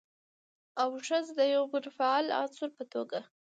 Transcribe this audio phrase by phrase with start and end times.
[0.81, 3.19] او ښځه د يوه منفعل عنصر په توګه